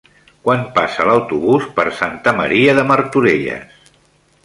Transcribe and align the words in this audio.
Quan 0.45 0.63
passa 0.77 1.05
l'autobús 1.09 1.69
per 1.77 1.87
Santa 2.01 2.35
Maria 2.41 2.77
de 2.81 2.89
Martorelles? 2.93 3.97